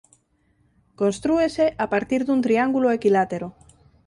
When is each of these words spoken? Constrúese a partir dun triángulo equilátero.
Constrúese 1.01 1.65
a 1.83 1.85
partir 1.93 2.21
dun 2.23 2.39
triángulo 2.45 2.87
equilátero. 2.97 3.47